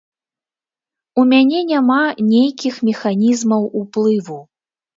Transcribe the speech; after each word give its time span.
У 1.19 1.25
мяне 1.33 1.59
няма 1.73 1.99
нейкіх 2.31 2.81
механізмаў 2.89 3.71
уплыву. 3.85 4.43